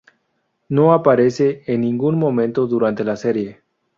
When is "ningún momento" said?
1.81-2.65